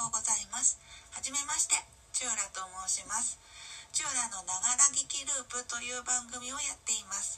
[0.00, 0.80] とうございます。
[1.12, 1.76] はじめまして
[2.16, 3.36] チューラと申します。
[3.92, 7.36] チューラのながら聞きループという番組をやっています。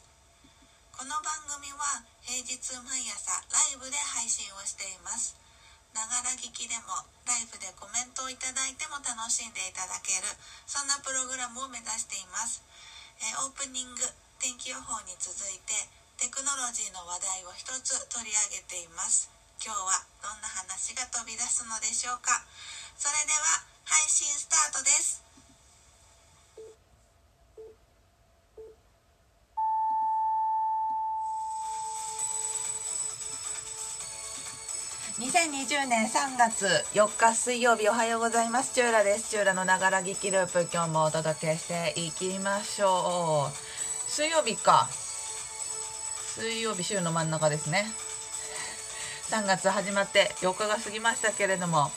[0.94, 5.34] この番組は平日毎朝ライブで配信をしています。
[5.90, 10.30] ながら聞きでもライブでコメントをいただいても楽しんでいただける
[10.64, 12.62] そんなプログラムを目指しています、
[13.20, 14.00] えオープニング
[14.38, 15.74] 天気予報に続いて
[16.16, 19.41] テクノロジーの話題を一つ取り上げています。
[19.64, 22.42] 今日はどんな話が飛び出すのでしょうか。
[22.98, 25.22] それでは配信スタートです。
[35.20, 38.74] 2020年3月4日水曜日おはようございます。
[38.74, 39.30] チューラです。
[39.30, 44.10] チューラのながら聞きループ今日もお届けしていきましょう。
[44.10, 44.88] 水曜日か。
[46.34, 47.86] 水曜日週の真ん中ですね。
[49.32, 51.90] 3月始まって4日が過ぎましたけれども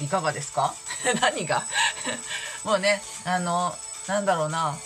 [0.00, 0.74] いかがですか？
[1.22, 1.62] 何が？
[2.66, 3.72] もうねあの
[4.08, 4.76] なんだろうな。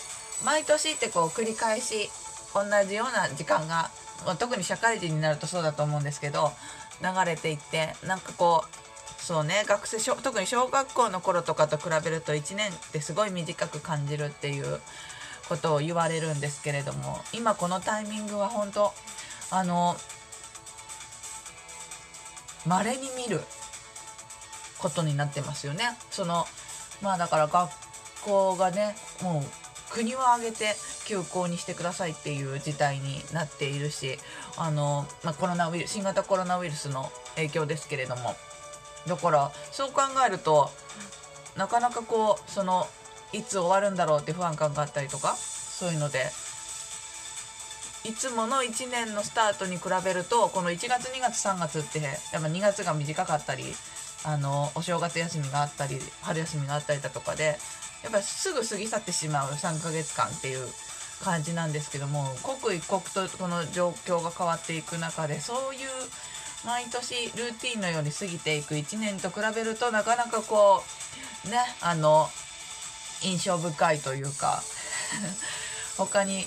[0.44, 2.10] 毎年ってこう繰り返し
[2.52, 3.90] 同じような時間が
[4.38, 6.52] 特に社会人になるとそうだと思うんですけど
[7.00, 14.82] 流れていってなんかこうそうね学生特に小学校の頃とかと比べると1年ってすごい短く感じるっていう
[15.48, 18.92] ことを言われるんですけれども今このタイミングは本当
[19.50, 19.96] あの
[22.66, 23.40] 稀に見る
[24.78, 25.84] ことになってますよね。
[26.10, 26.46] その
[27.02, 27.70] まあだから学
[28.24, 29.42] 校がねもう
[29.92, 34.18] 国を挙げて休校にしてくださいっていう事態になっているし
[34.56, 38.34] あの、まあ、コロナウイル新型コロナウイルスの影響ですけれども
[39.06, 40.70] だからそう考えると
[41.56, 42.86] なかなかこうその
[43.32, 46.30] いつ終わるんだろうって不安感があったりとかそういうので
[48.04, 53.64] いつもの1年のスタートに比べるとこの1月2月3月ってやっぱ2月が短かったり
[54.24, 57.58] あのお正月休みがあったり春休みがあったりだとかで
[58.02, 60.66] やっぱすぐ過ぎ去ってしまう3ヶ月間っていう
[61.22, 65.80] 感じなんですけども刻一刻とこの状況が変わっていく中でそういう
[66.66, 70.82] 毎年ルーティンのように過ぎていく1年と比べるとなかなかこ
[71.46, 72.26] うねあの
[73.22, 74.62] 印象深いというか
[75.96, 76.46] 他に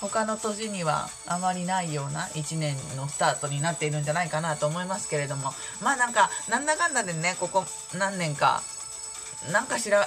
[0.00, 5.52] 他の年にはあまりないような1年のスタートになっているんじゃないかなと思いますけれども。
[5.82, 7.64] まあなんかなんだかんだでねここ
[7.98, 8.62] 何年か
[9.52, 10.06] 何かしら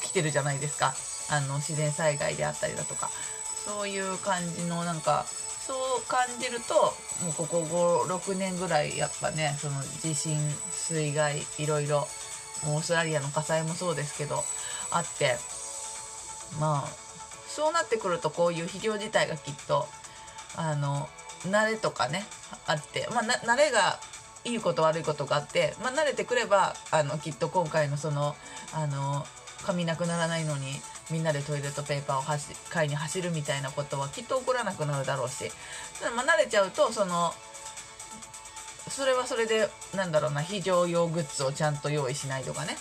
[0.00, 0.94] 起きてるじゃないですか。
[1.30, 3.10] あの自然災害であったりだとか。
[3.64, 5.26] そういう感じのなんか
[5.68, 6.74] そう感じると
[7.22, 10.38] もうここ56年ぐらいやっぱねその地震
[10.70, 12.08] 水害いろいろ
[12.66, 14.42] オーストラリアの火災もそうですけど
[14.90, 15.36] あって
[16.58, 17.07] まあ
[17.58, 19.88] そうなってくるとこういう非常事態がきっと
[20.54, 21.08] あの
[21.42, 22.24] 慣れとかね
[22.68, 23.98] あって、まあ、慣れが
[24.44, 28.36] いいこと悪いことがあって、まあ、慣れてくればあのきっと今回のその
[28.72, 29.26] あの
[29.64, 30.66] 髪なくならないのに
[31.10, 35.50] みんなでトイレットペーパーを買いに走るみたいなことはきっと起こらなくなるだろうし、
[36.14, 37.32] まあ、慣れちゃうとその
[38.88, 42.76] それはそれでなんだろうな非常用グッズをちゃんと用意しないとかね。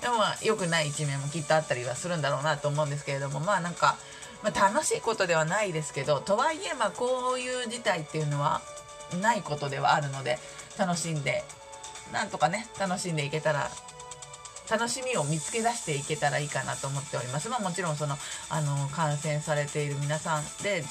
[0.00, 3.96] でもまあ良くない一面もきっとあったりはするんだろうなと思うんですけれどもまあなんか、
[4.42, 8.62] まあ、楽しいことではないですけどとはいえまあこういう事態っていうのは
[9.20, 10.38] ないことではあるので
[10.78, 11.42] 楽しんで
[12.12, 13.70] なんとかね楽しんでいけたら
[14.70, 17.48] 楽しみを見つけ出していけたらいいかなと思っております。
[17.48, 18.16] まあ、もちろんその
[18.50, 20.82] あの感染されている皆さんで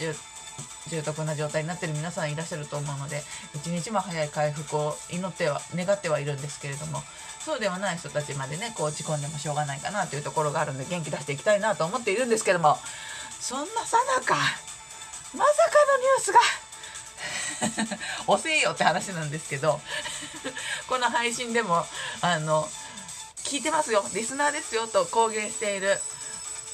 [0.90, 3.22] 重篤な状態になっている皆さんいらっしゃると思うので
[3.56, 7.01] 一日も早い回復を祈っては願ってはいるんですけれども
[7.44, 12.78] そうではない人たちまでねこう落ち込んでもしょうがないかなというところがあるので元気出していきたいなと思っているんですけども
[13.40, 14.35] そんなさなか
[15.35, 16.40] まさかのニュースが
[18.28, 19.81] 遅えよって話なんですけど
[20.88, 21.85] この配信でも
[22.22, 22.69] あの
[23.44, 26.00] 聞いてますよリスナーですよと公言している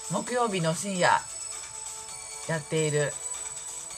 [0.09, 1.21] 木曜日の深夜
[2.47, 3.13] やっている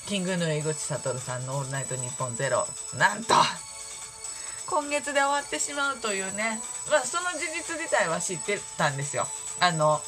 [0.08, 2.68] キングの井口悟さんの「オールナイトニッポンゼロ。
[2.96, 3.34] なんと
[4.68, 6.62] 今月で終わってしまうというね。
[6.92, 9.28] まあその事実自体は知ってたんですよ。
[9.60, 10.02] あの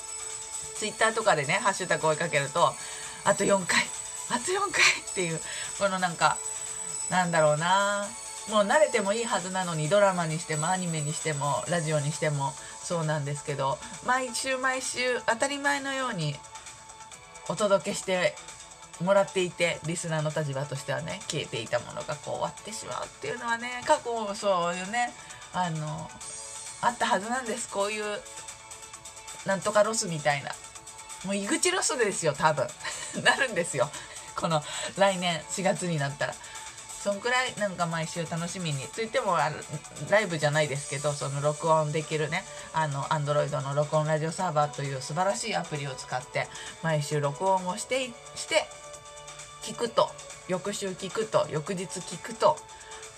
[0.75, 2.75] ツイッターとかでねハッシュタグ追いかけると
[3.23, 3.87] あと4回
[4.29, 5.41] あと4回っていう
[5.79, 6.37] このなんか
[7.09, 8.07] なんだろうな。
[8.49, 16.33] もう慣れてもいいはずなのにドラマにしてもアニメにしてもラジオにしてもそうなんですけど毎週毎週当たり前のように
[17.49, 18.35] お届けして
[19.03, 25.13] もらっていてリスナーの立場としてはね聞いていたものがこう終わってしまうっていうのはね過去もそういうね
[25.53, 26.09] あの
[26.81, 27.69] あったはずなんです。
[27.69, 28.03] こういう
[29.45, 30.51] なんとかロスみたいな。
[31.25, 32.67] もう井口ロスですよ多分。
[33.23, 33.89] なるんですよ。
[34.35, 34.63] この
[34.97, 36.35] 来年4月になったら。
[37.01, 38.85] そんくらいなんか毎週楽しみに。
[38.87, 39.55] といてもあの
[40.09, 46.47] ライブじゃないですけどその録音できるねあの Android の録音ラジオサーバーという素晴らしいアプリを使って
[46.83, 48.67] 毎週録音をしてして
[49.71, 50.09] 聞くと。
[50.47, 51.45] 翌週聞くと。
[51.49, 52.57] 翌日聞くと。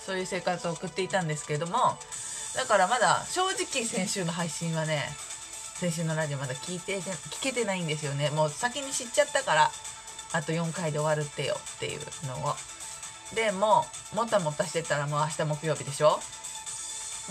[0.04, 1.74] そういう生活を送っていたんですけれども。
[2.56, 5.04] だからまだ正直先週の配信はね
[5.75, 8.31] 先週のラジオまだ聞いて聞けてないんですよね。
[8.31, 9.69] もう先に知っちゃったから
[10.34, 12.56] あと4回で終わるってよっていうのを。
[13.36, 13.86] でも
[14.16, 16.19] もたもたしてたらもう明日木曜日でしょ？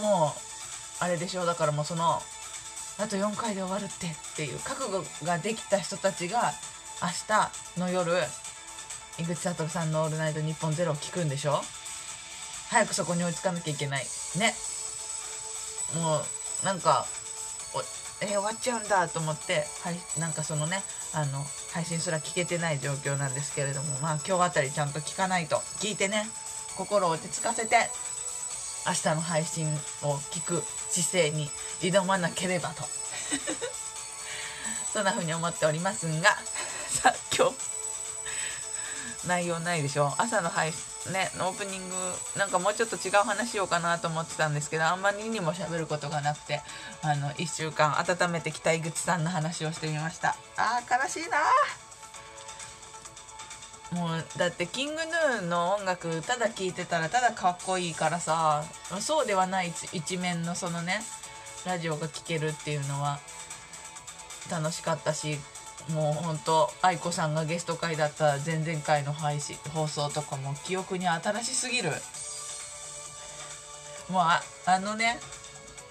[0.01, 0.41] もう
[1.01, 1.45] あれでしょ？
[1.45, 2.23] だからもうその
[3.01, 6.53] あと4回で終わるってっていう覚悟ができた人たちが
[7.03, 7.09] 明
[7.77, 8.13] 日の夜
[9.19, 11.63] 井口悟さんの「オールナイトニッポンゼロを聞くんでしょ？
[12.71, 14.07] 早くそこに追いつかなきゃいけない。
[14.37, 14.55] ね。
[15.95, 16.25] もう
[16.65, 17.07] なんか
[18.21, 20.83] え終わっちゃうんだと思ってはいなんかそのね
[21.15, 25.57] あの配信すら聞けてない状況なんですけれどもまあ今日あたりちゃんと聞かないと。
[25.79, 26.29] 聞いてね。
[26.77, 27.91] 心を落ち着かせて
[28.87, 29.67] 明日の配信
[30.03, 31.51] を聞く姿勢に
[31.81, 32.85] 挑まなければと。
[34.93, 36.37] そんな風に思っておりますが
[36.89, 37.55] さあ今日
[39.29, 40.13] 内容ないでしょ。
[40.19, 41.95] 朝の配信ねオープニング
[42.37, 46.61] なんかもうちょっと違う話しようかなと思ってたんですけどあんまりにも喋ることがなくて
[47.03, 50.37] あの1週間温めてきた井口さんの話をしてみました。
[50.57, 51.39] あー悲しいな
[53.91, 58.65] もうだってキングヌーの音楽ただ聴いてたらただかっこいいからさ
[59.01, 61.01] そうではない一面のそのね
[61.65, 63.19] ラジオが聴けるっていうのは
[64.51, 65.39] 楽しかったし
[65.93, 71.91] もうほんと愛子さんがゲスト会だった前々回の配信放送とかも記憶に新しすぎる。
[74.11, 75.19] もうああのね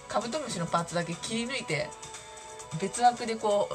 [0.07, 1.89] カブトムシのパーツだけ切り抜いて
[2.81, 3.69] 別枠でこ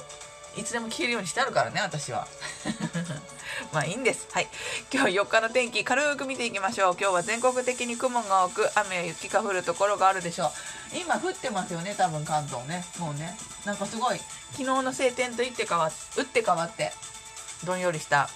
[0.57, 2.27] ういつでも聞けるようにしてあるからね私は。
[3.73, 4.29] まあいいんです。
[4.33, 4.49] はい。
[4.93, 6.97] 今日4日の天気軽く見ていきましょう。
[6.99, 10.99] 今日は全国的に雲が多く雨や雪が降るところがあるでしょう。
[10.99, 12.85] 今降ってますよね多分関東ね。
[12.99, 13.37] もうね。
[13.65, 14.19] なんかすごい
[14.53, 16.93] 昨日の晴天と打って変わ打って変わって
[17.65, 18.29] どんよりした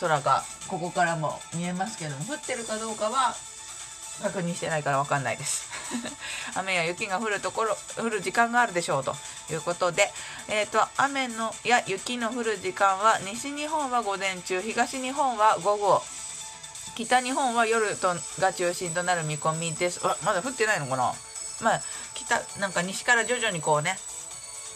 [0.00, 3.34] 空がここからも見えますけども降ってるかどうかは
[4.22, 5.68] 確認してないから分かんないです。
[6.54, 9.14] 雨や雪が降るところ降る時間があるでしょうと。
[9.50, 10.12] いうことで、
[10.48, 16.02] えーと、雨のや雪の降る時間は西日本は午前中東日本は午後
[16.94, 20.00] 北日本は夜とが中心となる見込みです。
[20.22, 21.14] まだ降ってないのかな？
[21.60, 21.82] まあ
[22.14, 23.98] 北なんか西から徐々にこうね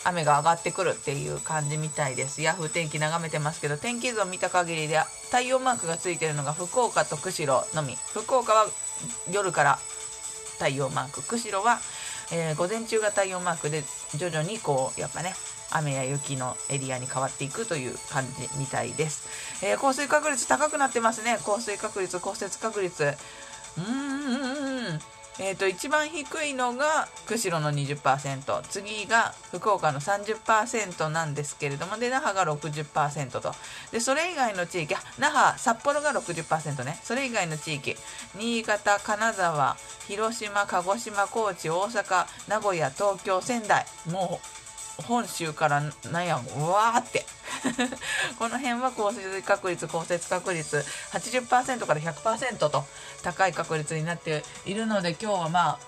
[0.05, 2.43] 雨が上がってくるっていう感じみたいです。
[2.43, 7.99] ヤフー天気眺めてますけど天気図を見た限りで太陽マークがついてるのが福岡と釧路のみ。
[8.15, 8.67] 福岡は
[9.31, 9.79] 夜から
[10.59, 11.81] 太陽マーク釧路は、
[12.33, 13.83] えー、午前中が太陽マークで
[14.17, 15.35] 徐々にこうやっぱね
[15.71, 21.39] 雨や雪のエリアに変わっていくという感じみたいです、えー、降水確率高くなってますね。
[21.45, 25.01] 降水確率降雪確率うーん。
[25.45, 33.53] えーと、一番低いのが釧路の20%次が福岡の30%なんですけれどもで那覇が60%と。
[33.91, 37.01] でそれ以外の地域那覇札幌が60%ね。
[37.03, 37.97] それ以外の地域
[38.37, 44.41] 新潟金沢広島鹿児島高知大阪名古屋東京仙台も
[45.01, 47.27] う本州からなんやうわーって。
[48.39, 52.85] この辺は降水確率降雪確率80%から100%と
[53.23, 55.79] 高い確率になっているので今日はまあ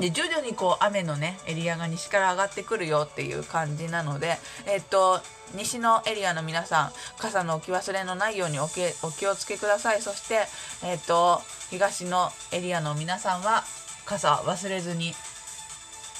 [0.00, 5.20] で徐々にこう雨のねエリアが西から上がってくるよっていう感じなのでえっと
[5.52, 10.02] 西のエリアの皆さん傘の置き忘れのないようにお気お気をつけください。
[10.02, 10.48] そして
[10.82, 13.62] えっと東のエリアの皆さんは
[14.04, 15.14] 傘忘れずに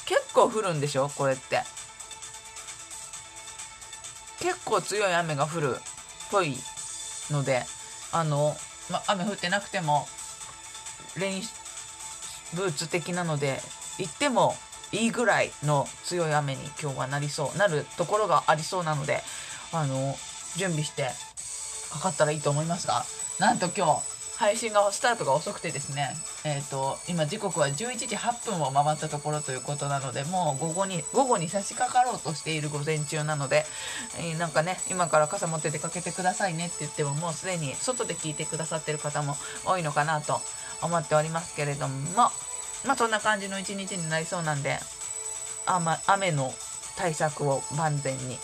[0.04, 1.08] 結構降るんでしょ？
[1.08, 1.64] これって。
[4.44, 5.78] 結構強い雨が降るっ
[6.30, 6.54] ぽい
[7.30, 7.62] ので
[8.12, 8.54] あの、
[8.90, 10.06] ま、雨降ってなくても
[11.18, 11.42] レイン
[12.54, 13.58] ブーツ的なので
[13.98, 14.54] 行っても
[14.92, 19.22] いいぐらいの強い雨に今日はなりそうなるところがありそうなので
[19.72, 20.14] あの
[20.56, 21.08] 準備して
[21.90, 23.02] かかったらいいと思いますが
[23.40, 33.64] なんと今日配信がスタートが遅くてですね、えーと、今時刻は11時8分を回ったところということなのでもう午後に午後に差し掛かろうとしている午前中なので、
[34.18, 40.40] えー、なんかね今から傘持って出かけてくださいねって言ってももうすでに外で聞いてくださってる方も多いのかなと
[40.82, 44.78] 思っておりますけれどもまあそんな感じの一日になりそうなんで
[45.66, 46.52] 雨雨の
[46.96, 48.36] 対策を万全に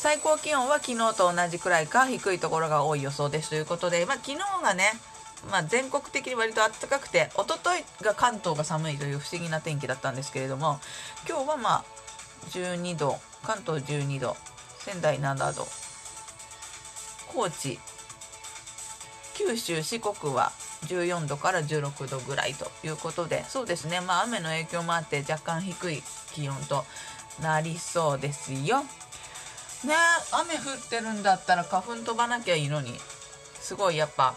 [0.00, 4.92] 最高気温は昨日と同じくらいか低いところが多い予想ですということで、まあ、昨日がね、
[5.50, 10.80] まあ、全国的に割と暖かくて一昨日が関東が寒いという不思議な天気だったんですけれども
[11.28, 11.84] 今日はまあ
[12.48, 14.38] 12度関東12度
[14.78, 15.66] 仙台7度
[17.28, 17.78] 高知
[19.34, 20.50] 九州四国は
[20.86, 26.02] 14度から16度ぐらいということでそうですねまあ雨の影響もあって若干低い
[26.32, 26.86] 気温と
[27.42, 28.82] なりそうですよ。
[29.84, 29.94] ね
[30.32, 32.94] 雨降ってるんだったら花粉飛ばなきゃいいのに。
[33.60, 34.34] すごいやっぱ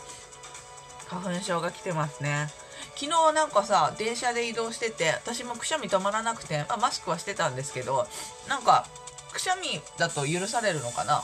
[1.08, 2.50] 花粉症が来てますね。
[2.96, 8.06] 昨日なんかさ電車で移動してて私もくしゃみ止まらなくて、まあ、マスクはしてたんですけど
[8.48, 8.86] なんか
[9.32, 11.24] くしゃみだと許されるのかな。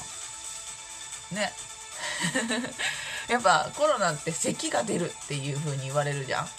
[1.31, 1.53] ね。
[3.29, 6.49] やっぱコロナって咳が出るっていう風に言われるじゃん。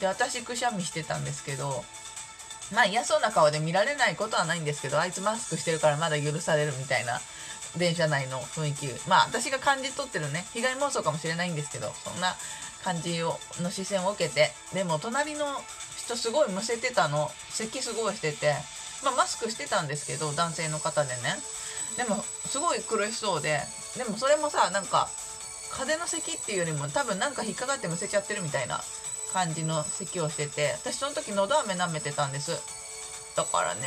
[0.00, 1.84] で私くしゃみしてたんですけど
[2.72, 7.20] まあ嫌そうな顔で見られないことはないんですけどあいつマスクしてるからまだ許されるみたいな
[7.76, 12.34] 電車内の雰囲気まあ私が感じ取ってるね被害妄想かもしれないんですけどそんな
[12.84, 15.46] 感じをの視線を受けてでも隣の
[15.96, 18.54] 人すごいむせてたの咳すごいしてて、
[19.02, 21.36] まあ、マスクしてたんですけど男性の方でね。
[21.96, 23.60] でもすごい苦しそうで
[23.96, 25.08] でもそれもさなんか
[25.70, 28.80] 風邪の咳っていうよりも多分なんか引っかかってむせちゃってるみたいな
[29.34, 32.52] 感じの咳をしてて私その時のど飴舐めてたんです。
[33.36, 33.82] だからね。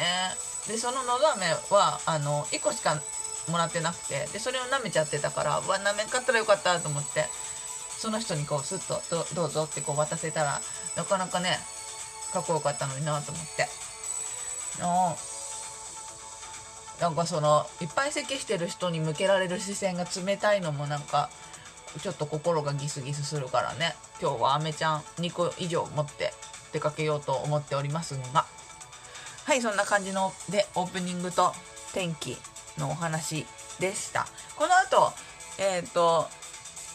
[0.68, 3.02] でそののど飴はあの1個しか
[3.50, 7.24] もらってなくてでそれを舐めちゃってたからうわ舐めんかったらよかったと思って
[7.98, 10.60] その人にこうスッとどどうぞってこう渡せたら
[10.98, 11.58] なかなかね
[12.34, 13.68] かっこよかったのになと思って。
[14.82, 15.18] の
[17.02, 21.30] なんかそのいっぱい咳してる人に向けられる視線が冷たいのもなんか
[22.02, 23.96] ちょっと心がギスギスするからね。
[24.22, 26.34] 今日はあめちゃん2個以上持って
[26.74, 28.46] 出かけようと思っておりますが。
[29.46, 31.54] はいそんな感じのでオープニングと
[31.94, 32.38] 天気
[32.78, 33.46] のお話
[33.80, 34.28] でした。
[34.56, 35.14] この後
[35.58, 36.28] えっ、ー、と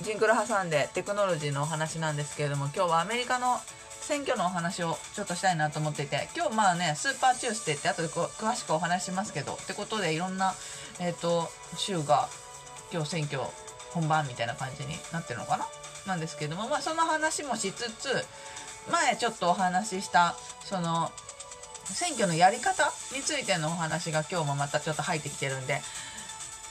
[0.02, 3.58] ジングル挟んでテクノロジーのお話なんですけれども今日はアメリカの
[4.00, 10.54] 選挙のお話をちょっとしたいなと思っていて今日まあねスーパーチュースデーって後で詳しくお話しますけどってことでいろんな、
[11.00, 12.28] えーと州が
[12.92, 13.40] 今日選挙
[13.94, 15.66] 本番みたいな感じになってるのかな？
[16.06, 18.08] なんですけども、まあ、その話もしつつ
[18.90, 20.34] 前ちょっとお話しした
[20.64, 21.10] その
[21.84, 25.80] 選挙のやり方についてのお話が今日もまたちょっと入ってきてるんで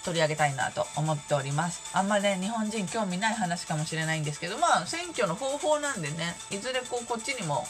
[0.04, 1.96] 取り上げたいなと思っております。
[1.96, 7.66] あんまりね日本人興味ない話かもしれないんですけどまあ選挙の方法なんでねいずれこうこっちにも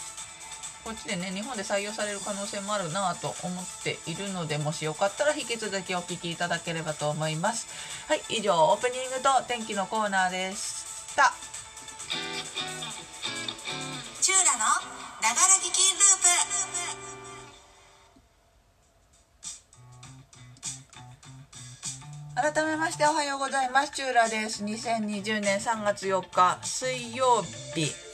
[0.84, 7.68] こっちでね日本で採用される可能性もあるなと思っているのでもしよかったら引き続きお聞きいただければと思います。
[8.08, 11.34] はい以上オープニングと天気のコーナーでした。
[14.22, 14.60] チューラの
[15.22, 16.52] ながら聞きループ
[22.54, 23.92] 改めましておはようございます。
[23.92, 24.64] チューラです。
[24.64, 27.44] 2020年3月4日水曜
[27.76, 28.11] 日。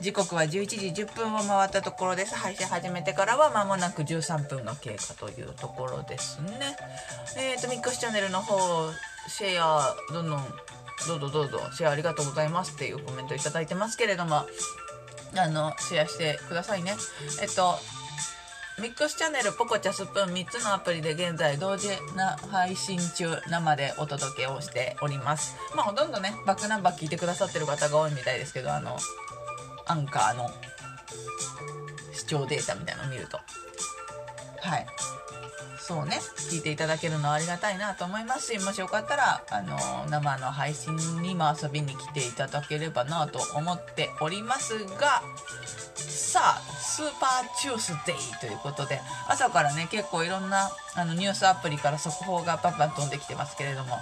[0.00, 2.34] 時刻は11時10分を回ったところです。
[2.34, 6.76] 配信始めてからは間もなく13分が経過というところですね。
[7.38, 8.58] えっ、ー、とミックスチャンネルの方
[9.28, 10.44] シェアどんどん
[11.08, 14.44] どうぞどうぞシェアありがとうございますっていうコメントいただいてますけれども
[15.34, 16.94] あのシェアしてくださいね。
[17.40, 17.78] えっと
[18.78, 25.56] ミックスチャンネルポコチャスプーン3つのアプリで現在同時な配信中生でお届けをしております。
[25.74, 28.98] まあほとんどねバックナンバー聞いてくださってる方が多いみたいですけどあの
[29.86, 30.50] アンカーの
[32.12, 33.38] 視聴データみたいなのを見ると。
[34.60, 34.86] はい。
[35.78, 36.20] そうね。
[36.50, 39.76] 聞いていただけるのはありがたいなと思いますしもしよかったらあの
[40.08, 45.22] 生の配信にも遊びに来ていただければなと思っておりますが
[45.96, 53.98] さあスーパーチュースデイということで朝からね結構いろんなあのニュースアプリから速報がバンバン飛んできてますけれども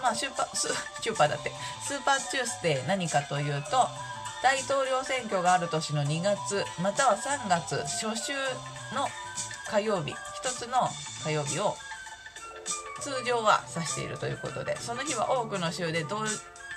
[0.00, 0.68] まあシューパース
[1.02, 1.50] チューパーだって
[1.82, 3.88] スーパーチュースデイ何かというと
[4.44, 8.34] 大統領選挙がある年の2月または3月初週
[8.94, 9.08] の
[9.70, 10.16] 火曜日1
[10.50, 10.86] つの
[11.24, 11.74] 火曜日を
[13.00, 16.18] 通常は指しているということでその日は多くの州で同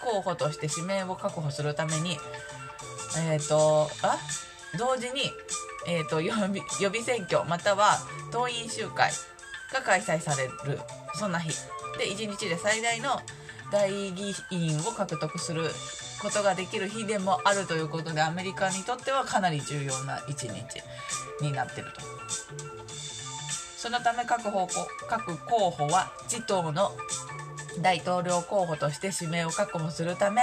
[0.01, 2.17] 候補として指名を確保するために
[3.17, 4.17] えっ、ー、とあ？
[4.77, 5.33] 同時に、
[5.89, 7.97] えーと、予備予備選挙または
[8.31, 9.11] 党員集会
[9.73, 10.79] が開催される
[11.15, 11.49] そんな日。
[11.97, 13.19] で1日で最大の
[13.71, 15.63] 代議員を獲得する
[16.21, 20.53] ことができる日でもあるということでアメリカにとってはかなり重要な一日
[21.41, 22.01] になってると。
[23.77, 26.91] そのため各方向各候補は自党の
[27.81, 30.41] 大統領候補として指名を確保するため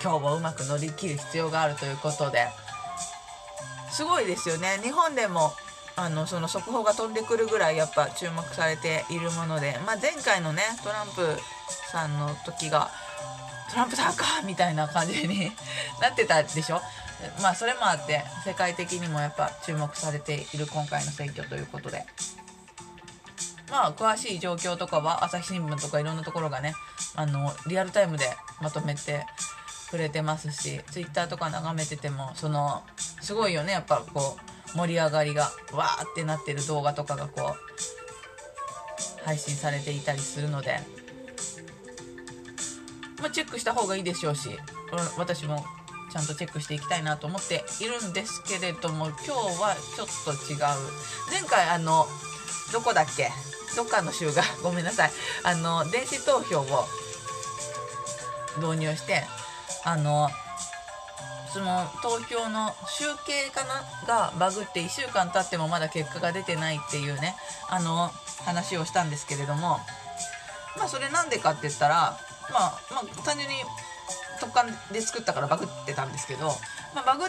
[0.00, 2.46] 今日もうまく乗り切る必要があるということで
[3.90, 4.78] すごいですよね。
[4.82, 5.52] 日本でも
[5.96, 11.36] あのその速報が飛んでくるぐらいやっぱ注目されているもので、まあ、前回のねトランプ
[11.90, 12.90] さんの時が
[13.70, 15.52] トランプさんかみたいな感じに
[16.00, 16.80] なってたでしょ？
[17.40, 22.06] まあそれもあって世界的にもやっぱ注目されている今回の選挙ということで。
[23.68, 26.72] まあ詳しい状況とかは朝日新聞とかいろんなところがね
[27.16, 29.26] あのリアルタイムでまとめて
[29.90, 32.84] くれてますしツイッターとか眺めててもその
[33.20, 34.38] すごいよねやっぱこ
[34.74, 40.78] う盛り上がりがわーってなってる動画とかがこう配信されていたりするので、
[43.20, 44.58] まあ、チェックした方がいいでしょうしうん
[45.18, 45.64] 私も
[46.10, 49.30] ちゃんとチェックしていきたいなと思っているんですけれども今日
[49.60, 50.58] はちょっと違う。
[51.30, 52.06] 前回あの
[52.72, 53.30] どこだっけ？
[53.76, 55.12] どっかの州が ごめんなさい。
[55.42, 56.88] あの電子投票を
[58.58, 59.26] 導入して
[59.84, 60.30] あの
[61.52, 63.82] その投票の集計かな？
[64.06, 67.36] がバグって1週間経ってもまだ結果が出てないっていうね
[67.68, 68.12] あの
[68.44, 69.80] 話をしたんですけれども
[70.76, 72.18] まあそれなんでかって言ったら
[72.52, 73.54] まあまあ単純に
[74.40, 76.46] 特感で作ったからバグってたんですけど、
[76.94, 77.28] まあ、バグっ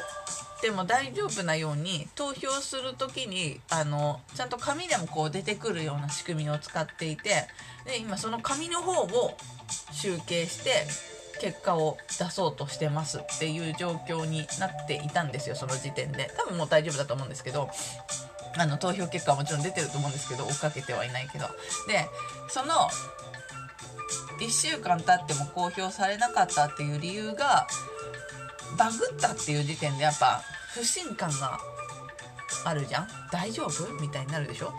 [0.62, 7.48] ても大丈夫なように投票する時にあのちゃんと紙でもこう出てくるような仕組みを使っていて
[7.86, 9.38] で今その紙の方を
[9.92, 10.86] 集計して
[11.40, 16.32] 結果を出そうとしてますっていう状況になっていたんですよその時点で。
[16.36, 17.70] 多分もう大丈夫だと思うんですけど
[18.58, 21.46] あの投票結果はもちろん出てると思うんですけど追っかけてはいないけど。
[21.88, 22.08] で
[22.50, 22.90] その
[24.40, 27.68] 1週間経っても公表されなかったっていう理由が
[28.78, 30.42] バグったっていう時点でやっぱ
[30.74, 31.60] 不信感が
[32.66, 33.08] あるじゃん？
[33.32, 33.88] 大丈夫？
[34.02, 34.74] みたいになるでしょ？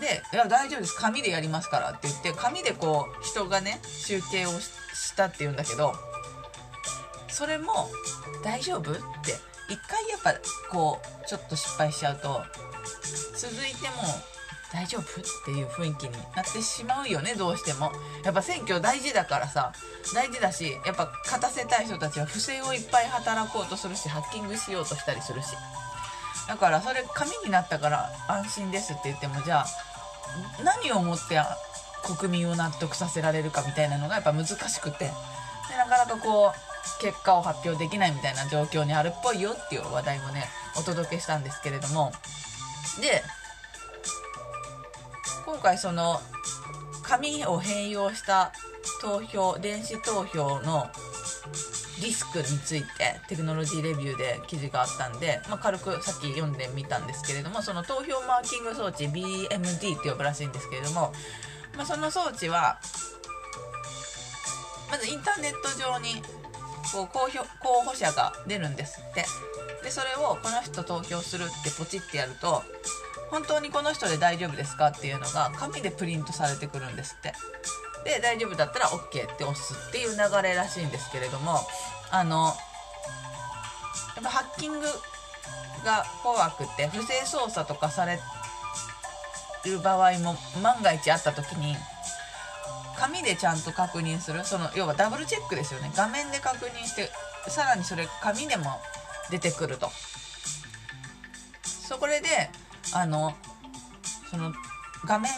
[0.00, 0.94] で「いや大丈夫です。
[0.96, 5.94] 紙でやりますから」って言って紙でこう人がね集計をしたっていうんだけど
[7.28, 7.90] それも
[8.44, 9.00] 「大丈夫?」って
[9.68, 10.34] 一回やっぱ
[10.70, 12.42] こうちょっと失敗しちゃうと
[13.36, 14.02] 続いても
[14.72, 15.20] 大丈夫？
[15.20, 17.92] っていう雰囲気になってしまうよねどうしても。
[18.24, 19.72] やっぱ選挙大事だからさ。
[20.14, 25.48] 大事だしやっぱ勝たせたい人たちは不正をいっぱい働こうとするしハッキングしようとしたりするし。
[26.48, 29.66] だからそれ紙になったから安心ですって言ってもじゃあ
[30.64, 31.40] 何をもって
[32.02, 35.10] 国民を納得させられるかみたいなのがやっぱ難しくて。
[35.70, 40.44] でなかなかこう結果を発表できないみたいな状況にあるっぽいよっていう話題もね
[40.76, 42.12] お届けしたんですけれども
[43.00, 43.22] で
[45.52, 46.18] 今回その
[47.02, 48.52] 紙を併用した
[49.02, 50.86] 投票電子投票の
[52.02, 61.12] リスクについてテクノロジーレビューで記事があったんで、まあ、軽くさっき読んでみたんですけれどもその投票マーキング装置 BMD って呼ぶらしいんですけれども、
[61.76, 62.80] まあ、その装置は
[64.90, 66.22] まずインターネット上に
[66.94, 69.26] こう候補候補者が出るんですって。
[69.82, 72.62] でそれをこの人投票するってポチってやると
[73.32, 77.32] 本当にこの人で大丈夫ですかっていうのが紙でプリントされてくるんですって。
[78.04, 81.60] で大丈夫だったら OK って押すっていう流れらしいんですけれども
[82.10, 84.80] あのやっぱハッキング
[85.84, 88.18] が怖くて不正操作とかされ
[89.64, 91.76] る場合も万が一あった時に
[92.98, 95.90] 紙でちゃんと確認するその要はダブルチェックですよね。
[95.96, 97.10] 画面で確認して
[97.48, 98.80] さらにそれ紙でも
[99.30, 99.90] 出てくると。
[101.64, 102.20] そこで
[102.92, 103.34] あの
[104.30, 104.52] その
[105.04, 105.30] 画面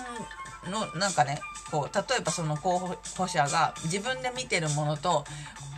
[0.70, 5.24] のなんかねこう例えばその候補者が自分で見てるものと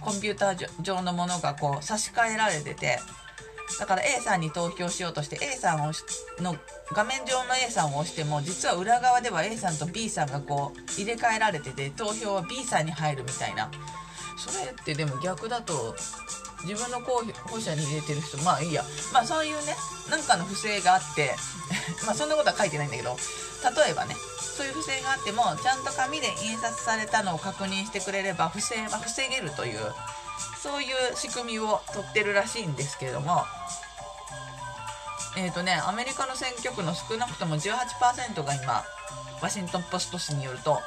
[0.00, 2.98] コンピューター上のものがこう差し替えられてて
[3.80, 5.92] だから A さんに投票しようとして A さんを
[6.40, 6.56] の
[6.92, 13.70] 画面上の A さんを押しても実は裏側では A さんと B さんがこう入れ替えられてて投票は B さんに入るみたいな。
[14.36, 15.96] それってでも逆だと
[16.66, 18.84] 自分の候補者に入れてる人まあいいや。
[19.12, 19.76] まあそういうね
[20.10, 21.36] なんかの不正があって
[22.04, 23.16] まあそんなことは書いてないんだけど
[23.84, 29.94] 例えばねそういう不正があってもちゃんと紙で印刷されたのを確認してくれれば不正は防げるという
[30.62, 33.44] そういう仕組みを取ってるらしいんですけれども
[35.36, 38.84] えっ、ー、とねアメリカの選挙区の少なくとも18%が今
[39.42, 40.80] ワシントン・ポスト紙によると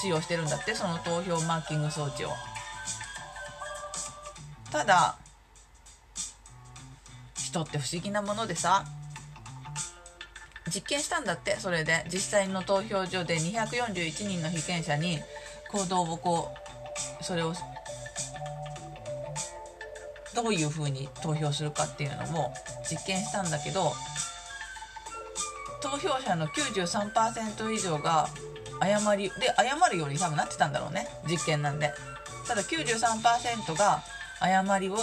[0.00, 2.30] 使用してるんだってその投票マーキング装置を。
[4.74, 5.14] ただ
[7.36, 8.84] 人って不思議なものでさ
[10.66, 12.04] 実験したんだってそれで。
[12.12, 15.20] 実際の投票所で241人の被験者に
[15.70, 16.52] 行動をこ
[17.20, 17.52] うそれを
[20.34, 22.52] どういうふうに投票するかっていうのも
[22.90, 23.92] 実験したんだけど
[25.80, 28.26] 投票者の93%以上が
[28.80, 31.06] 誤りで誤るように多分なってたんだろうね。
[31.28, 31.92] 実験なんで。
[32.48, 34.02] ただ93%が
[34.44, 34.96] 誤りを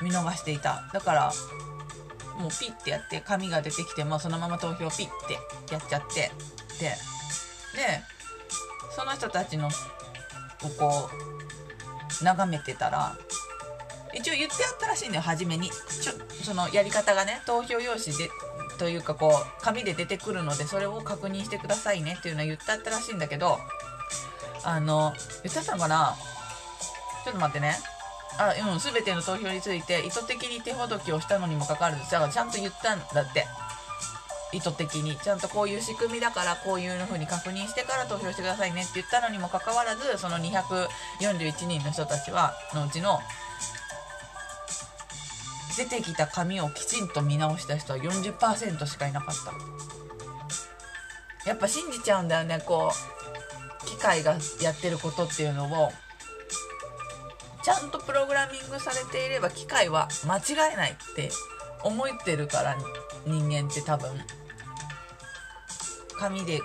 [0.00, 0.88] 見逃していた。
[0.92, 1.32] だから
[2.38, 5.38] もうピッてやって紙が出てきてもそのまま投票ピッて
[5.72, 6.30] やっちゃって。
[6.78, 6.90] で
[7.74, 8.02] で
[8.94, 9.70] その人たちのを
[10.78, 11.10] こ
[12.20, 13.16] う眺めてたら
[14.14, 15.70] 一応言ってあったらしいんだよ初めに。
[15.70, 16.12] ちょ
[16.44, 18.30] そのやり方がね投票用紙で
[18.78, 23.58] というかこう紙で出てくるのでそれを確認してくださいねっていうのは言ってあったらしいんだけど
[24.64, 26.14] あの言ってあったのかな？
[27.24, 27.76] ちょっと待ってね。
[28.36, 33.46] あうん全ての投票について意図的に手ほどきをしたのにもかかわらずだからちゃんと言ったんだって。
[34.52, 35.16] 意図的に。
[35.16, 43.20] ちゃんとこういう仕組みだからこういう風に確認してから投票してくださいねって言ったのにもかかわらずその241人の人たちはのうちの
[45.76, 49.34] 出てきた紙をきちんと見直した人は40%しかいなかっ
[51.44, 51.48] た。
[51.48, 52.90] やっぱ信じちゃうんだよねこ
[53.82, 55.92] う機械がやってることっていうのを。
[57.68, 61.28] ちゃんとプログラミングされていれば機械は間違えないって
[61.84, 62.78] 思ってるから
[63.26, 64.10] 人間って多分
[66.18, 66.60] 紙で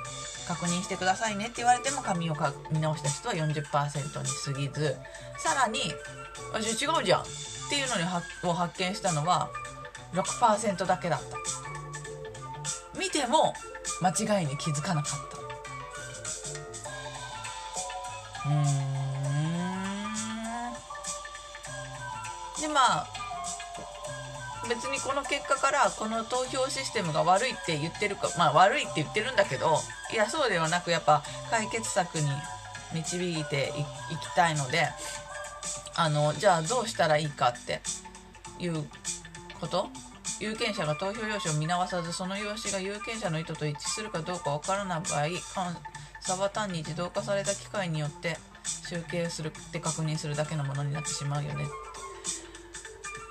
[0.47, 2.35] 確認してくださいねって言われても紙を
[2.71, 4.95] 見直した人は40%に過ぎず
[5.39, 5.79] さらに
[6.55, 7.25] 「違うじゃん」っ
[7.69, 8.03] ていうのに
[8.43, 9.49] を発見したのは
[10.13, 11.37] 6%だけだった。
[12.97, 13.53] 見ても
[14.01, 15.19] 間違いに気づかなかっ
[18.45, 18.49] た。
[18.49, 18.82] うん。
[22.73, 23.07] でまあ
[24.67, 29.77] 別にこの結果からこの投票システムが悪いって言ってるかまあ悪いって言ってるんだけど
[30.11, 32.29] いやそうではなくやっぱ解決策に
[32.93, 33.73] 導いて
[34.11, 34.87] いきたいので
[35.95, 37.81] あのじゃあどうしたらいいかって
[38.59, 38.85] いう
[39.59, 39.87] こと。
[40.39, 45.39] 有権者が投票用紙を見直さずその用紙が有権者の意図と一致するかどうかわからない場合監
[46.21, 51.65] 査は単に自動化された機械によって集計するって確認するだけのものになってしまうよね。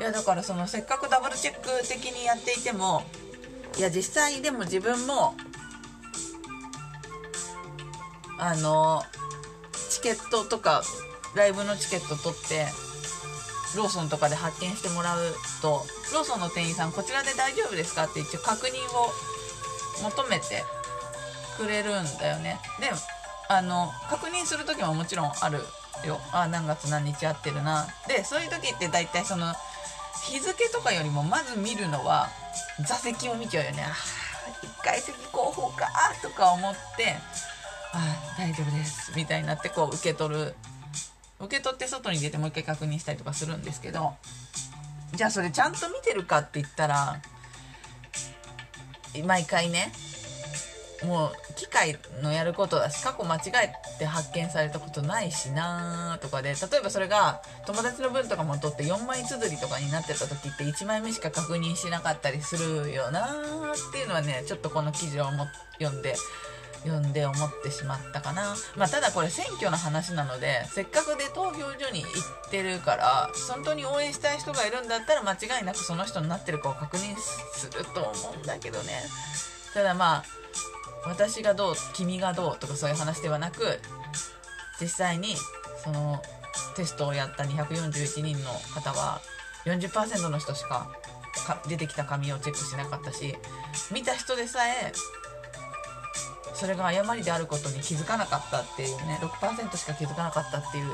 [0.02, 3.04] いやだからそのせっかくダブルチェック的にやっていても
[3.78, 5.36] いや実際でも自分も
[8.36, 9.00] あの
[9.90, 10.82] チケットとか
[11.36, 12.66] ライブのチケット取って
[13.76, 15.20] ローソンとかで発見してもらう
[15.62, 19.12] とローソンの店員さんこちらで大丈夫ですかって一応確認を
[20.02, 20.64] 求めて
[21.56, 22.58] くれるんだよね。
[22.80, 22.90] で
[23.48, 25.60] あの確認する時ももちろんある
[26.04, 26.18] よ。
[26.32, 27.86] あ何月何日合ってるな。
[28.08, 29.54] でそういう時って大体その
[30.24, 32.28] 日付とかよりもまず見るのは
[32.86, 33.82] 座席を見ちゃうよね。
[33.82, 33.92] ああ
[34.66, 35.88] 1階席候補か
[36.22, 37.16] とか思って
[37.92, 39.12] あ大丈夫です。
[39.16, 40.54] みたいになってこう受け取る。
[41.40, 44.12] 受け取って外に出てもう一回確認したりとかするんですけど
[45.12, 47.20] じゃあそれちゃんと見てるかって言ったら
[49.26, 49.92] 毎回ね
[51.04, 65.46] もう機械のやることだし過去間違えて発見されたことないしなとかで例えばそれが友達の分とかも取って4枚綴りとかになってた時って1枚目しか確認しなかったりするよなっていうのはねちょっとこの記事をも
[65.78, 66.14] 読んで
[66.84, 77.16] 読んで思ってしまったかな、まあ、ただこれ選挙の話なのでせっかくで投票所に行ってるから本当に応援したい人がいるんだったら間違いなくその人になってるかを確認
[77.54, 79.02] すると思うんだけどね。
[79.74, 80.41] ただまあ
[81.04, 83.80] 私がどう君がどうとかそういう話ではなく
[84.80, 85.34] 実際に
[85.82, 86.22] その
[86.76, 89.20] テストをやった241人の方は
[89.64, 90.92] 40%の人しか
[91.68, 93.34] 出てきた紙をチェックしなかったし
[93.92, 94.92] 見た人でさえ
[96.54, 100.92] それが誤りであることに気づかなかったっていうね6%しか気づかなかったっていう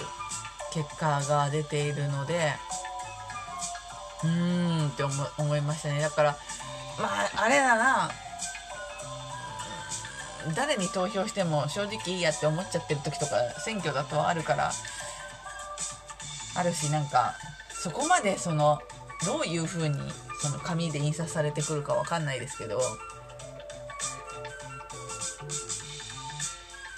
[0.72, 2.52] 結果が出ているので
[4.24, 6.00] うーんって思思いましたね。
[6.00, 6.36] だから
[6.98, 8.10] まああれだな
[10.54, 14.70] 誰に投票しても正直いいやって思っちゃってる時とか選挙だとあるから
[16.56, 17.34] あるしなんか
[17.70, 18.78] そこまでその
[19.24, 19.96] どういう風に
[20.40, 22.80] その紙で印刷されてくるかわかんないですけど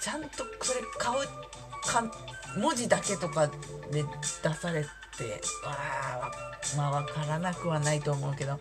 [0.01, 2.11] ちゃんとそれ顔か
[2.57, 3.47] 文字だけとか
[3.91, 4.03] で
[4.43, 4.85] 出され
[5.21, 6.31] てあ
[6.77, 8.59] まあ分からなくはないと思うけど。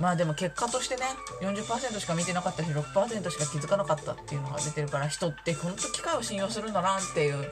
[0.00, 1.04] まあでも結果としてね
[1.40, 7.50] 40%しか見てなかったし6%しか気づかなかったっていうのが出てるから人って本当機械を信用するんだなっていう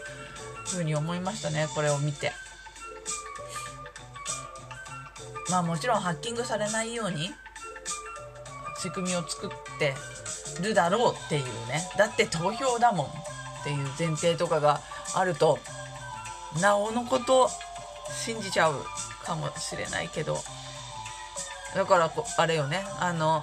[0.67, 2.33] 風に思いましたねこれを見て。
[5.51, 7.31] まあもちろんハッキングされないように
[8.79, 9.95] 仕組みを作って
[10.63, 11.89] るだろうっていうね。
[11.97, 13.11] だって投票だもんっ
[13.65, 14.81] ていう前提とかが
[15.15, 15.59] あると
[16.61, 17.51] なおのこと
[18.13, 18.75] 信じちゃう
[19.25, 20.39] かもしれないけど。
[21.75, 22.85] だからこあれよね。
[23.01, 23.43] あの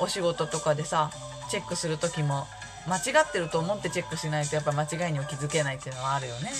[0.00, 1.10] お仕事とかでさ
[1.50, 2.46] チェックする時も
[2.86, 6.50] 間違ってると思ってチェックしないとやっぱ間違いには気づけないっていうのはあるよね。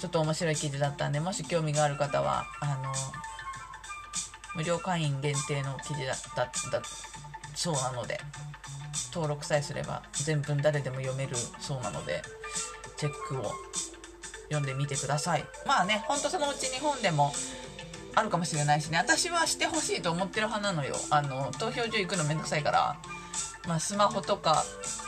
[0.00, 2.92] ちょっと面白い記事だったんでもし興味がある方はあの
[4.56, 6.82] 無料会員限定の記事だっただ
[7.54, 8.18] そうなので
[9.14, 12.20] 登録さえすれば全文誰でも読めるそうなので
[12.96, 13.52] チェックを
[14.44, 15.44] 読んでみてください。
[15.66, 17.32] まあねほんとそのうち日本でも
[18.14, 18.98] あるかもしれないしね。
[18.98, 20.96] 私はしてほしいと思ってる派なのよ。
[21.10, 22.96] あの投票所行くのめんどくさいから、
[23.66, 24.64] まあ、スマホとか。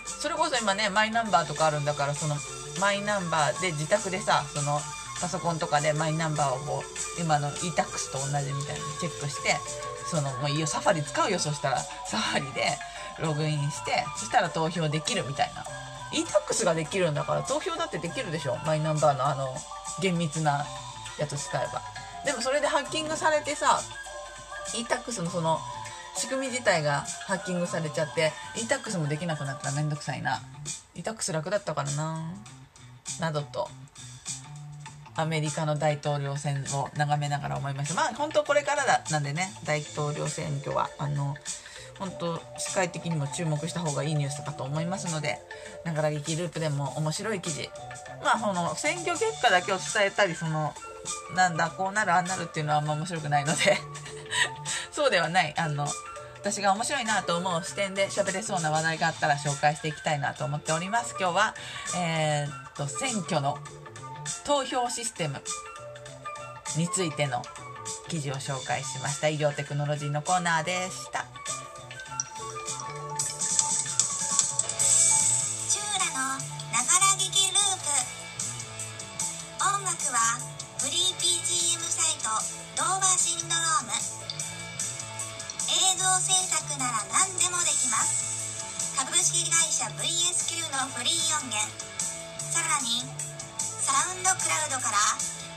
[0.06, 2.36] それこそ今ねマイナンバーとかあるんだからその
[2.80, 4.80] マイナンバーで自宅でさその
[5.20, 6.82] パソコンとかでマイナンバーをこ
[7.18, 9.56] う今の e-tax と同じみたいにチェックして
[10.06, 11.38] そのもういいよサファリ使うよ。
[11.38, 12.78] そしたらサファリで
[13.20, 15.64] ログインしてそしたら投票できるみたいな。
[16.14, 18.56] E-tax ができるんだから投票だってできるでしょ？
[18.66, 19.54] マイナンバーのあの
[20.00, 20.64] 厳密な
[21.18, 21.82] やつ使えば。
[22.24, 23.80] でもそれでハッキングされてさ
[24.74, 25.58] e-tax のその
[26.16, 30.40] 仕組み自体がハッキングされちゃって e-tax もできなくなったらめんどくさいな。
[30.94, 32.32] e-tax 楽だったからな。
[33.20, 33.68] などと。
[35.16, 39.52] アメリカの大統領選を眺めながら思いましたまあ本当これからだなんでね。
[39.64, 41.36] 大統領選挙はあの
[41.98, 45.38] 本当世界的にも注目した方がいいニュースかと思いますので
[45.84, 47.70] ながら劇ループでも面白い記事
[48.22, 50.72] まあその選挙結果だけを伝えたりその
[51.34, 53.78] なんだこうなるああなるっていうのはあんま面白くないので
[54.90, 55.54] そうではない。
[55.56, 55.86] あの
[56.40, 61.14] 私が面白いなと思う視点で喋れそうな話題があったら紹介していきたいなと思っております。
[61.18, 61.54] 今日は
[61.96, 63.58] えーっと選挙の
[64.44, 65.40] 投票システム
[66.76, 67.42] についての
[68.08, 69.28] 記事を紹介しました。
[69.28, 71.24] 医療テクノロジーのコーナーでした。
[80.14, 80.38] は
[80.78, 82.30] フリー BGM サイト
[82.78, 83.98] ドーバーシンドローム。
[85.74, 88.94] 映像制作なら何でもできます。
[88.94, 91.66] 株式会社 VSQ のフリー音源。
[92.38, 93.02] さらに
[93.58, 95.02] サウンドクラウドから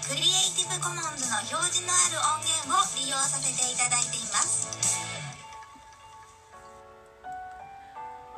[0.10, 4.66] クリエイティブコモンズの表示のある音源を利用させていただいています。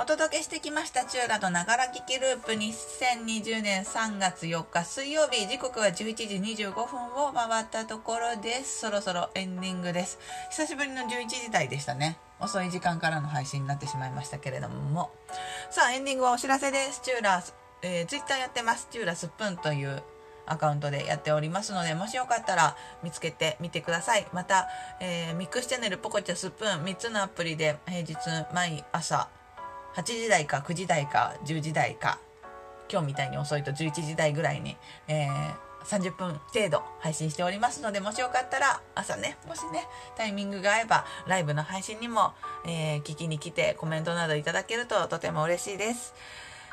[0.10, 8.80] お届けしてきましたチューラとながら聞きループ2020年3月4日水曜日時刻は11時25分を回ったところです。
[8.80, 10.18] そろそろエンディングです。
[10.50, 12.18] 久しぶりの11時台でしたね。
[12.40, 15.12] 遅い時間からの配信になってしまいましたけれども。
[15.70, 17.02] さあエンディングはお知らせです。
[17.04, 17.44] チューラ、
[17.84, 18.88] えー、ツイッターやってます。
[18.90, 20.02] チューラスプーンという
[20.48, 24.26] アカウントでやっておりますのでもしよかったら見つけてみてください。
[24.34, 24.70] また、
[25.02, 28.16] えーミックスチャンネルポコチャスプーン3つのアプリで平日
[28.56, 29.30] 毎朝
[29.96, 32.20] 8時台か9時台か10時台か
[32.92, 42.34] 今日みたいに遅いと11時台ぐらいに、えー30分程度配信しておりますのでもしよかったら朝ねもしねタイミングが合えばライブの配信にも、
[42.66, 46.14] えー聞きに来てコメントなどいただけるととても嬉しいです。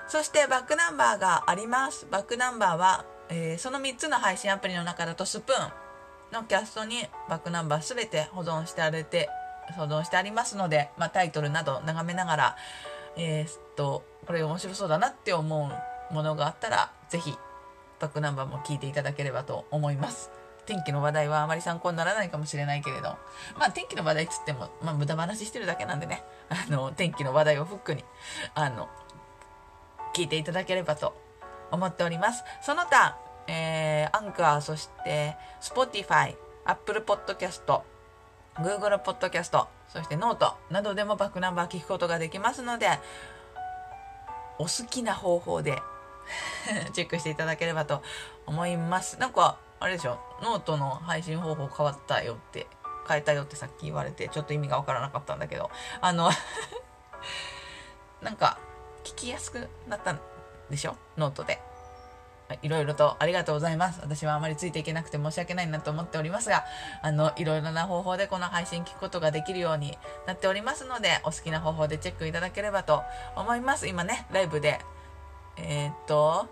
[0.09, 2.07] そしてバックナンバーがあります。
[2.11, 5.73] バックナンバーは、えーその3つの配信アプリの中だとスプーン
[6.33, 9.29] のキャストにバックナンバー全て保存してあれて
[9.77, 12.57] 保存してありますので、まあ、タイトルなど眺めながら
[13.17, 15.71] えーっとこれ面白そうだなって思
[16.11, 17.35] うものがあったらぜひ
[18.01, 20.31] バックナンバーも聞いていただければと思います。
[20.67, 23.17] 天気の話題はあまり参考にならないかもしれないけれど。
[23.57, 26.25] まあ天気の話題つっても、まあ、無駄話してるだけなんでね。
[26.49, 28.05] あの天気の話題をフックに
[28.55, 28.89] あの
[30.15, 31.17] 聞いていただければと
[31.71, 32.43] 思っております。
[32.63, 37.83] その他、えーアンカーそして Spotify Apple Podcast
[38.57, 42.88] Google Podcast そしてノートなどでもバックナンバー聞くことができますので
[44.59, 45.81] お好きな方法で
[46.92, 48.03] チェックしていただければと
[48.46, 49.18] 思います。
[49.18, 50.18] なんかあれでしょ？
[50.42, 52.66] ノートの配信方法変わったよって
[53.07, 55.70] 変えたよってさっき言われてちょっと意味がわからなかったんだけど。
[56.01, 56.31] あの
[58.22, 58.59] なんか
[59.05, 60.20] 聞きやすくなったん
[60.70, 60.96] でしょ？
[61.16, 61.61] ノートで。
[62.63, 64.01] いろいろとありがとうございます。
[64.03, 66.65] 私はあまりついていけなくて申し訳ないなと思っておりますが、
[67.03, 73.03] あの、いろいろな方法でこの配信聞くことができるようになっておりますので、お好きな方法でチェックいただければと
[73.37, 73.89] 思います。
[73.89, 74.81] 今ね、ライブで、
[75.57, 76.49] えーっと、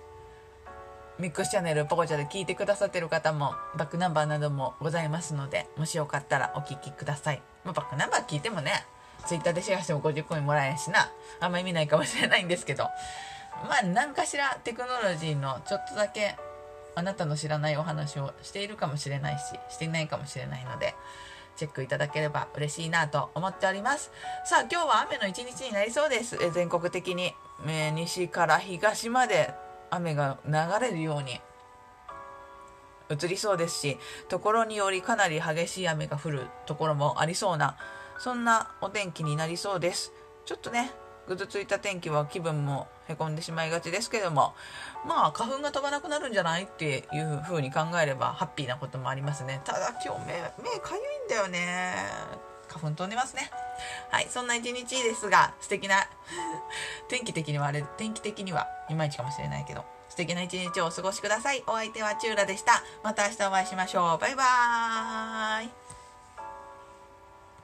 [1.16, 8.84] ミックスチャンネルポコチャで聞いてくださってる方もバックナンバーなどもございますのでもしよかったらお聞きください、まあ、バックナンバー聞いてもね
[9.26, 11.10] ツイッターでシェアしても50コインもらえんしな。
[11.40, 12.84] あんま意味ないかもしれないんですけど。
[13.68, 16.36] まあ何かしらテクノロジーのちょっとだけ
[16.94, 20.94] あなたの知らないお話をしているかもしれないししていないかもしれないので
[21.56, 24.10] チェックいただければ嬉しいなと思っております。
[24.44, 26.36] さあ今日は雨の一日になりそうです。
[26.40, 27.32] え全国的に、
[27.66, 29.54] え西から東まで
[29.90, 31.40] 雨が流れるように
[33.08, 37.76] 移りそうですしところによりかなり激しい雨が降るところもありそうな
[38.18, 40.12] そんなお天気になりそうです。
[40.44, 40.92] ちょっとね
[41.26, 44.54] ぐずついた天気は気分もへこんでしまいがちですけども
[45.06, 49.60] まあ花粉が飛ばなくなるんじゃないっていう風に考えればハッピーなこともありますね。
[49.64, 51.94] ただ今日目目かゆいんだよね。
[52.68, 53.50] 花粉飛んでますね。
[54.10, 55.96] はいそんな一日ですが素敵な
[57.08, 61.64] 天気的にはあれ天気的にはいまいちかもしれないけど素敵な一日をお過ごしください。
[61.66, 62.82] お相手はチューラでした。
[63.02, 64.18] また明日お会いしましょう。
[64.18, 65.83] バイバーイ。